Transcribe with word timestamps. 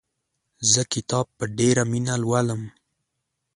زه 0.71 0.81
کتاب 0.93 1.25
په 1.37 1.45
ډېره 1.57 1.83
مینه 1.91 2.15
لولم. 2.21 2.61